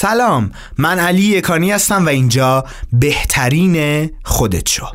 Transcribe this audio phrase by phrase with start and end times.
[0.00, 4.86] سلام من علی یکانی هستم و اینجا بهترین خودت شو.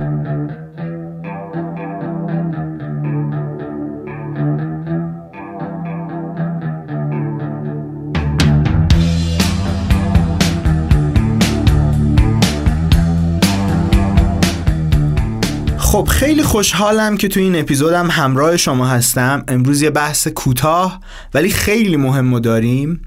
[15.78, 19.44] خب خیلی خوشحالم که تو این اپیزودم همراه شما هستم.
[19.48, 21.00] امروز یه بحث کوتاه
[21.34, 23.02] ولی خیلی مهم داریم.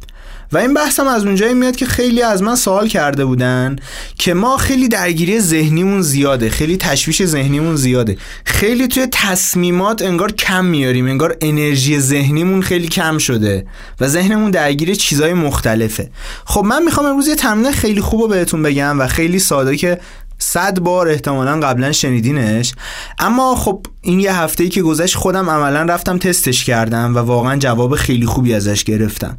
[0.52, 3.76] و این بحثم از اونجایی میاد که خیلی از من سوال کرده بودن
[4.18, 8.16] که ما خیلی درگیری ذهنیمون زیاده خیلی تشویش ذهنیمون زیاده.
[8.44, 13.66] خیلی توی تصمیمات انگار کم میاریم انگار انرژی ذهنیمون خیلی کم شده
[14.00, 16.10] و ذهنمون درگیر چیزای مختلفه.
[16.44, 20.00] خب من می‌خوام امروز یه تمرین خیلی خوب رو بهتون بگم و خیلی ساده که
[20.38, 22.74] صد بار احتمالا قبلا شنیدینش.
[23.18, 27.56] اما خب این یه هفته ای که گذشت خودم عملا رفتم تستش کردم و واقعا
[27.56, 29.38] جواب خیلی خوبی ازش گرفتم.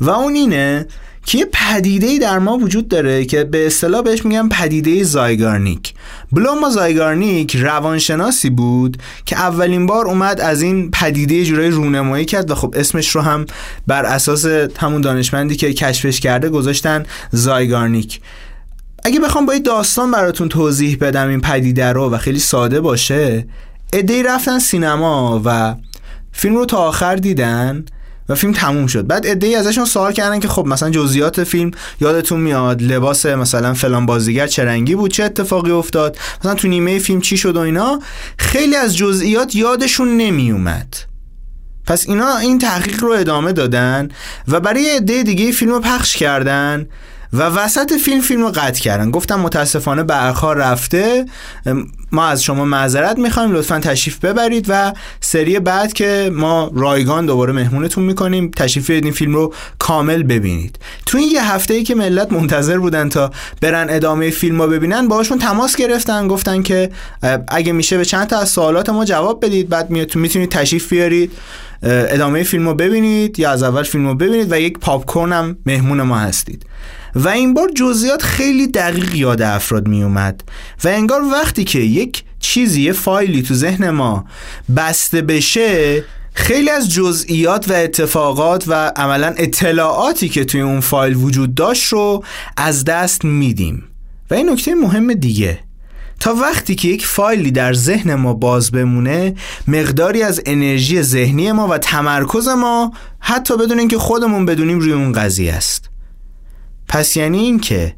[0.00, 0.86] و اون اینه
[1.26, 5.94] که یه پدیده در ما وجود داره که به اصطلاح بهش میگن پدیده زایگارنیک.
[6.32, 12.54] بلوما زایگارنیک روانشناسی بود که اولین بار اومد از این پدیده جورای رونمایی کرد و
[12.54, 13.46] خب اسمش رو هم
[13.86, 14.46] بر اساس
[14.78, 18.20] همون دانشمندی که کشفش کرده گذاشتن زایگارنیک.
[19.04, 23.46] اگه بخوام با یه داستان براتون توضیح بدم این پدیده رو و خیلی ساده باشه
[23.92, 25.74] ادهی رفتن سینما و
[26.32, 27.84] فیلم رو تا آخر دیدن
[28.28, 29.06] و فیلم تموم شد.
[29.06, 34.06] بعد ادهی ازشون سوال کردن که خب مثلا جزئیات فیلم یادتون میاد لباس مثلا فلان
[34.06, 38.00] بازیگر چه رنگی بود چه اتفاقی افتاد مثلا تو نیمه فیلم چی شد و اینا.
[38.38, 40.96] خیلی از جزئیات یادشون نمیومد.
[41.86, 44.08] پس اینا این تحقیق رو ادامه دادن
[44.48, 46.86] و برای عده دیگه فیلم رو پخش کردن.
[47.34, 49.10] و وسط فیلم فیلم رو قطع کردن.
[49.10, 51.24] گفتم متاسفانه برخا رفته.
[52.12, 53.52] ما از شما معذرت می‌خوایم.
[53.52, 59.34] لطفا تشریف ببرید و سری بعد که ما رایگان دوباره مهمونتون می‌کنیم تشریف این فیلم
[59.34, 60.78] رو کامل ببینید.
[61.06, 65.08] تو این یه هفته ای که ملت منتظر بودن تا برن ادامه فیلم رو ببینن
[65.08, 66.28] باهاشون تماس گرفتن.
[66.28, 66.90] گفتن که
[67.48, 69.68] اگه میشه به چند تا از سوالات ما جواب بدید.
[69.68, 71.32] بعد می‌تونید تشریف بیارید
[71.82, 76.02] ادامه فیلم رو ببینید یا از اول فیلم رو ببینید و یک پاپ هم مهمون
[76.02, 76.66] ما هستید.
[77.14, 80.44] و این بار جزئیات خیلی دقیق یاد افراد می اومد
[80.84, 84.24] و انگار وقتی که یک چیزی یه فایلی تو ذهن ما
[84.76, 86.04] بسته بشه
[86.34, 92.24] خیلی از جزئیات و اتفاقات و عملا اطلاعاتی که توی اون فایل وجود داشت رو
[92.56, 93.84] از دست میدیم.
[94.30, 95.58] و این نکته مهم دیگه
[96.20, 99.34] تا وقتی که یک فایلی در ذهن ما باز بمونه
[99.68, 105.12] مقداری از انرژی ذهنی ما و تمرکز ما حتی بدون اینکه خودمون بدونیم روی اون
[105.12, 105.93] قضیه است.
[106.94, 107.94] پس یعنی این که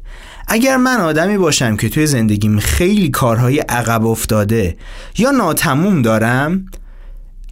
[0.47, 4.77] اگر من آدمی باشم که توی زندگیم خیلی کارهای عقب افتاده
[5.17, 6.65] یا ناتموم دارم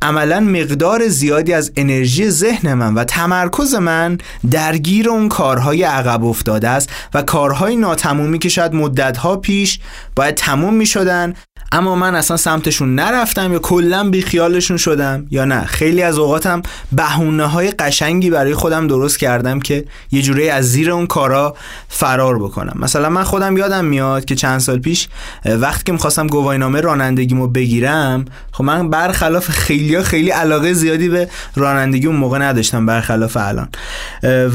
[0.01, 4.17] عملا مقدار زیادی از انرژی ذهن من و تمرکز من
[4.51, 9.79] درگیر اون کارهای عقب افتاده است و کارهای ناتمومی که شاید مدتها پیش
[10.15, 11.33] باید تموم می شدن
[11.71, 16.61] اما من اصلا سمتشون نرفتم یا کلا بی خیالشون شدم یا نه؟ خیلی از اوقاتم
[16.91, 21.55] بهونه های قشنگی برای خودم درست کردم که یه جوری از زیر اون کارا
[21.89, 22.73] فرار بکنم.
[22.75, 25.07] مثلا من خودم یادم میاد که چند سال پیش
[25.45, 32.07] وقتی که می‌خواستم گواهینامه رانندگیمو بگیرم خب من برخلاف خیلی خیلی علاقه زیادی به رانندگی
[32.07, 33.67] اون موقع نداشتم برخلاف الان.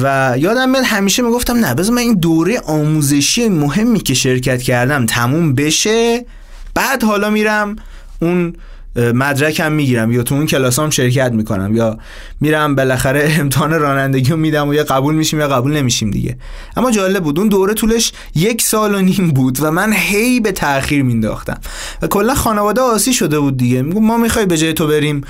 [0.03, 5.07] و یادم میاد همیشه می‌گفتم نه بذار من این دوره آموزشی مهمی که شرکت کردم
[5.07, 6.25] تموم بشه
[6.75, 7.77] بعد حالا میرم
[8.23, 8.55] اون
[8.97, 11.99] مدرکم می‌گیرم یا تو اون کلاسام شرکت می‌کنم یا
[12.41, 16.37] میرم بالاخره امتحان رانندگی میدم و یا قبول میشیم یا قبول نمیشیم دیگه.
[16.77, 20.53] اما جالب بود اون دوره طولش یک سال و نیم بود و من هی به
[20.53, 21.61] تاخیر مینداختم
[22.03, 23.83] و کلا خانواده آسی شده بود دیگه.
[23.83, 25.21] میگم ما می‌خوای به جای تو بریم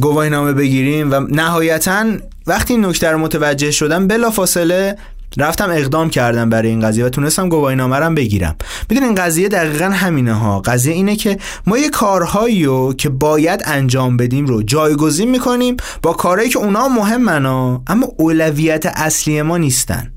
[0.00, 2.04] گواهی نامه بگیریم و نهایتا
[2.46, 4.96] وقتی این نکته رو متوجه شدم بلا فاصله
[5.36, 8.56] رفتم اقدام کردم برای این قضیه و تونستم گواهی نامرم بگیرم.
[8.90, 13.62] میدون این قضیه دقیقا همینه ها قضیه اینه که ما یه کارهایی رو که باید
[13.64, 19.58] انجام بدیم رو جایگزین می‌کنیم با کارهایی که اونا مهمن ها اما اولویت اصلی ما
[19.58, 20.12] نیستن.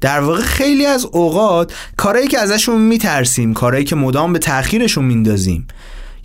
[0.00, 5.66] در واقع خیلی از اوقات کارهایی که ازشون میترسیم کارهایی که مدام به تاخیرشون میندازیم.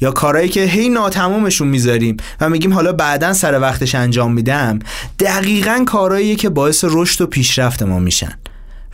[0.03, 4.79] یا کارهایی که هی ناتمومشون می‌ذاریم و میگیم حالا بعدا سر وقتش انجام میدم
[5.19, 8.39] دقیقا کارهایی که باعث رشد و پیشرفت ما میشن.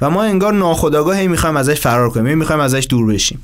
[0.02, 3.42] و ما انگار ناخداگاه هی می‌خوایم ازش فرار کنیم می‌خوایم ازش دور بشیم.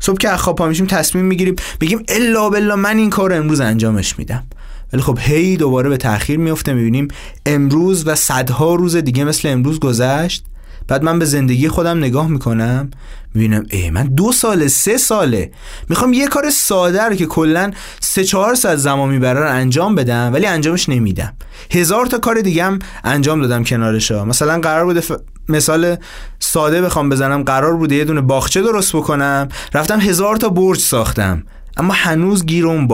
[0.00, 4.18] صبح که خواب پا میشیم تصمیم می‌گیریم میگیم الا بلا من این کار امروز انجامش
[4.18, 4.44] میدم.
[4.92, 7.08] ولی خب هی دوباره به تاخیر میفته می‌بینیم
[7.46, 10.44] امروز و صدها روز دیگه مثل امروز گذشت.
[10.88, 12.90] بعد من به زندگی خودم نگاه می‌کنم
[13.34, 15.50] می‌بینم ای من دو ساله سه ساله.
[15.88, 20.30] می‌خوام یه کار ساده رو که کلا سه چهار ساعت زمان می‌بره رو انجام بدم
[20.32, 21.34] ولی انجامش نمیدم.
[21.70, 25.02] هزار تا کار دیگه هم انجام دادم کنارش مثلا قرار بوده
[25.48, 25.96] مثال
[26.38, 27.42] ساده بخوام بزنم.
[27.42, 29.48] قرار بوده یه دونه باغچه درست بکنم.
[29.74, 31.42] رفتم هزار تا برج ساختم.
[31.76, 32.86] اما هنوز گیر اون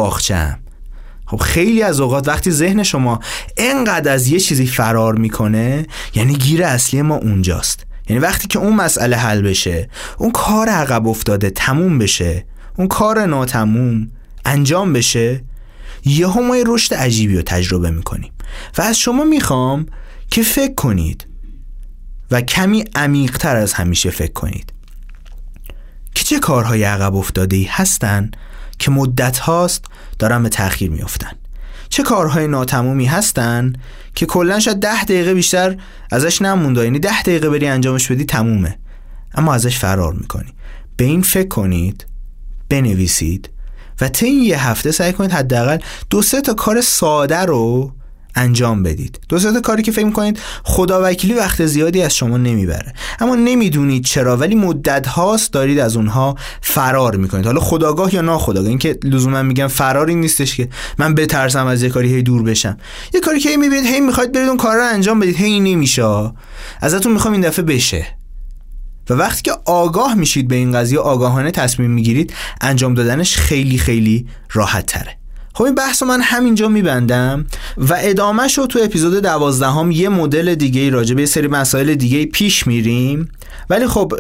[1.33, 3.21] خب خیلی از اوقات وقتی ذهن شما
[3.57, 7.87] انقدر از یه چیزی فرار می‌کنه یعنی گیر اصلی ما اونجاست.
[8.09, 9.89] یعنی وقتی که اون مسئله حل بشه
[10.19, 12.47] اون کار عقب افتاده تموم بشه
[12.77, 14.11] اون کار ناتموم
[14.45, 15.45] انجام بشه
[16.05, 18.33] یه ما رشد عجیبی رو تجربه می‌کنیم.
[18.79, 19.87] و از شما می‌خوام
[20.31, 21.27] که فکر کنید
[22.31, 24.73] و کمی عمیقتر از همیشه فکر کنید.
[26.15, 28.31] که چه کارهای عقب افتاده ای هستن
[28.79, 29.85] که مدت هاست
[30.19, 31.33] دارن به تأخیر میافتن.
[31.89, 33.73] چه کارهای ناتمومی هستن
[34.15, 35.77] که کلا شاید ده دقیقه بیشتر
[36.11, 36.85] ازش نمونده.
[36.85, 38.79] یعنی ده دقیقه بری انجامش بدی تمومه.
[39.35, 40.55] اما ازش فرار می‌کنی.
[40.97, 42.07] به این فکر کنید
[42.69, 43.51] بنویسید
[44.01, 45.79] و طی یه هفته سعی کنید حداقل
[46.11, 47.93] دو سه تا کار ساده رو
[48.35, 49.21] انجام بدید.
[49.29, 52.93] دو تا کاری که فکر کنید خدا وکیلی وقت زیادی از شما نمی‌بره.
[53.21, 57.47] اما نمی‌دونید چرا ولی مدت هاست دارید از اونها فرار می‌کنید.
[57.47, 60.69] حالا خداگاه یا ناخداگاه اینکه لزوما میگم فراری نیستش که
[60.99, 62.77] من بترسم از یه کاری هی دور بشم.
[63.15, 66.33] یه کاری که هی می‌بینید هی می‌خواید برید اون کار رو انجام بدید هی نمیشه.
[66.81, 68.07] ازتون می‌خوام این دفعه بشه.
[69.11, 74.27] و وقتی که آگاه میشید به این قضیه آگاهانه تصمیم می‌گیرید انجام دادنش خیلی خیلی
[74.53, 75.22] راحت تره.
[75.55, 77.47] خب این بحث من همینجا میبندم
[77.79, 82.67] و ادامه شو تو اپیزود دوازدهم یه مدل دیگه راجع به سری مسائل دیگه پیش
[82.67, 83.29] میریم.
[83.71, 84.13] ولی خب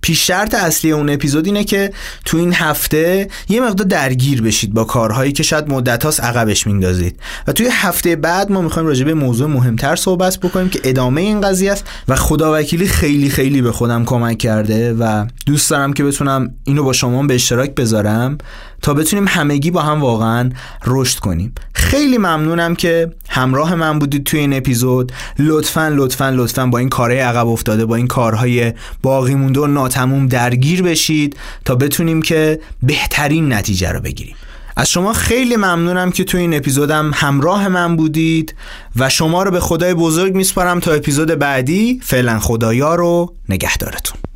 [0.00, 1.92] پیش شرط اصلی اون اپیزود اینه که
[2.24, 7.20] تو این هفته یه مقدار درگیر بشید با کارهایی که شاید مدت هاست عقبش میندازید.
[7.46, 11.40] و توی هفته بعد ما می‌خوایم راجع به موضوع مهمتر صحبت بکنیم که ادامه این
[11.40, 16.50] قضیه است و خداوکیلی خیلی خیلی به خودم کمک کرده و دوست دارم که بتونم
[16.64, 18.38] اینو با شما به اشتراک بذارم
[18.82, 20.50] تا بتونیم همگی با هم واقعا
[20.86, 21.52] رشد کنیم.
[21.72, 25.12] خیلی ممنونم که همراه من بودید توی این اپیزود.
[25.38, 28.72] لطفا لطفا لطفا با این کارهای عقب افتاده با این کارهای
[29.02, 34.36] باقی مونده و ناتموم درگیر بشید تا بتونیم که بهترین نتیجه رو بگیریم.
[34.76, 38.54] از شما خیلی ممنونم که توی این اپیزودم همراه من بودید
[38.96, 42.00] و شما رو به خدای بزرگ میسپارم تا اپیزود بعدی.
[42.02, 44.27] فعلا خدایا رو نگهدارتون.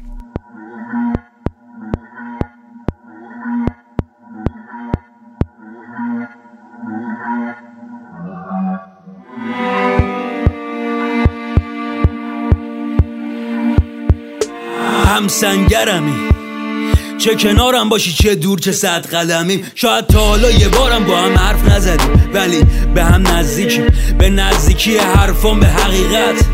[15.22, 16.14] هم سنگرمی.
[17.18, 21.38] چه کنارم باشی چه دور چه صد قدمی شاید تا حالا یه بارم با هم
[21.38, 22.30] حرف نزدیم.
[22.34, 22.64] ولی
[22.94, 23.82] به هم نزدیکی
[24.18, 26.44] به نزدیکی حرفان به حقیقت.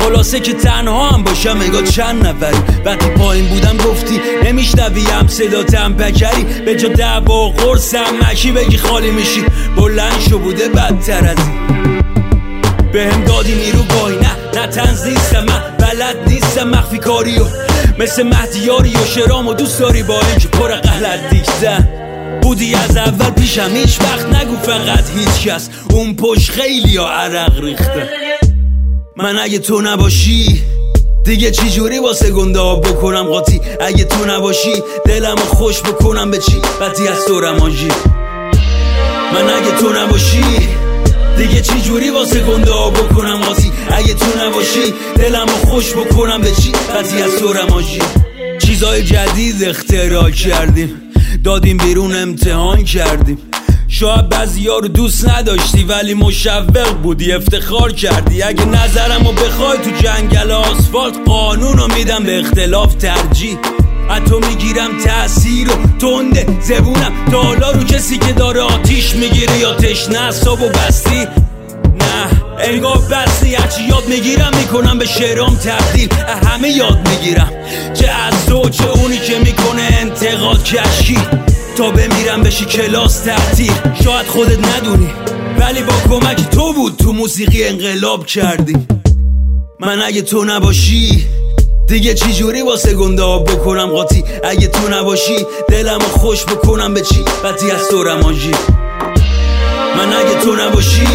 [0.00, 2.58] خلاصه که تنها هم باشم اگه چند نفری.
[2.84, 6.44] وقتی پایین بودم گفتی نمیشنویم صدا تم پکری.
[6.44, 9.44] به جا دعوا قرصم مشی بگی خالی میشی.
[9.76, 12.02] بلند شو بوده بدتر از این.
[12.92, 14.60] به هم دادی نیرو بای نه.
[14.60, 17.67] نه تنز نیستم من بلد نیستم مخفی کاریو.
[17.98, 21.88] مثل مهدیاری و شرام و دوست داری با اینکه پر غلط دیشتن.
[22.42, 25.68] بودی از اول پیشم هیچ وقت نگو فقط هیچ کس.
[25.90, 28.08] اون پشت خیلی ها عرق ریخته.
[29.16, 30.62] من اگه تو نباشی
[31.24, 36.56] دیگه چی جوری واسه گنده بکنم قاطی؟ اگه تو نباشی دلمو خوش بکنم به چی؟
[36.80, 37.88] بدی از تو رمانجی
[39.32, 40.44] من اگه تو نباشی
[41.38, 46.72] دیگه چی جوری واسه گنده بکنم قاطی اگه تو نباشی دلمو خوش بکنم به چی؟
[46.72, 48.00] بدی از تو رمانجی
[48.66, 51.02] چیزای جدید اختراع کردیم.
[51.44, 53.38] دادیم بیرون امتحان کردیم.
[53.88, 58.42] شاید بعضی رو دوست نداشتی ولی مشوق بودی افتخار کردی.
[58.42, 63.58] اگه نظرم رو بخوای تو جنگل آسفالت قانون رو میدم به اختلاف ترجیح.
[64.28, 67.12] تو می‌گیرم تأثیر و تنده زبونم.
[67.30, 71.26] تا رو کسی که داره آتیش می‌گیره یا تشنه و بستی.
[71.84, 73.54] نه انگار بستی.
[73.54, 76.08] هرچی یاد می‌گیرم می‌کنم به شعرام تبدیل.
[76.46, 77.52] همه یاد می‌گیرم.
[77.94, 81.18] چه از تو چه اونی که می‌کنه انتقاد کشی
[81.76, 83.72] تا بمیرم بشی کلاس تعطیل
[84.04, 85.08] شاید خودت ندونی.
[85.58, 88.76] ولی با کمک تو بود تو موسیقی انقلاب کردی.
[89.80, 91.26] من اگه تو نباشی
[91.88, 97.24] دیگه چی جوری واسه گنده بکنم قاطی؟ اگه تو نباشی دلمو خوش بکنم به چی؟
[97.44, 98.50] بدی از تو رمانجی.
[99.96, 101.06] من اگه تو نباشی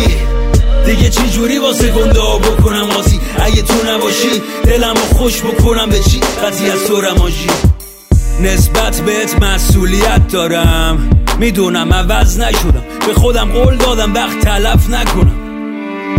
[0.85, 6.19] دیگه چی جوری واسه گنده بکنم قاطی؟ اگه تو نباشی دلمو خوش بکنم به چی؟
[6.19, 7.47] بدی از تو رمانجی.
[8.41, 11.09] نسبت بهت مسئولیت دارم.
[11.39, 12.83] می‌دونم عوض نشدم.
[13.07, 15.42] به خودم قول دادم وقت تلف نکنم.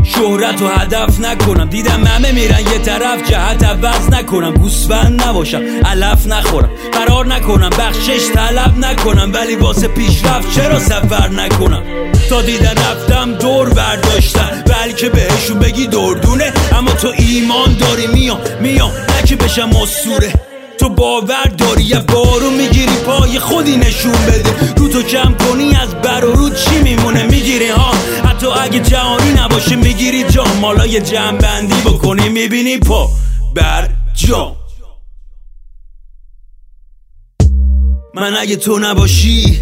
[0.04, 1.68] شهرت و هدف نکنم.
[1.68, 4.54] دیدم همه میرن یه طرف جهت عوض نکنم.
[4.54, 6.70] گوسفند نباشم علف نخورم.
[6.92, 9.32] قرار نکنم بخشش طلب نکنم.
[9.34, 11.82] ولی واسه پیشرفت چرا سفر نکنم؟
[12.30, 16.52] تا دیدن رفتم دور برداشتم بلکه بهشون بگی دردونه.
[16.78, 18.90] اما تو ایمان داری میام میام.
[19.18, 20.32] نکه بشم اسطوره.
[20.78, 24.74] تو باور داری یه بارو می‌گیری پای خودی نشون بده.
[24.76, 27.94] رو تو کم کنی از بر و رو چی میمونه؟ می‌گیری ها.
[28.62, 33.08] اگه جهانی نباشه می‌گیری جا مالا یه جمع بندی بکنی می‌بینی پا
[33.54, 34.56] بر جا
[38.14, 39.60] من اگه تو نباشی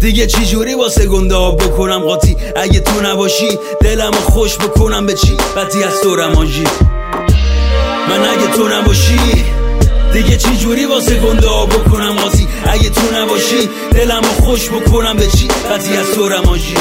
[0.00, 5.36] دیگه چی جوری واسه گنده بکنم قاطی؟ اگه تو نباشی دلمو خوش بکنم به چی؟
[5.56, 6.64] قطی از تو رمانجی
[8.08, 9.18] من اگه تو نباشی
[10.12, 15.48] دیگه چی جوری واسه گنده بکنم قاطی؟ اگه تو نباشی دلمو خوش بکنم به چی؟
[15.48, 16.74] قطی از تو رمانجی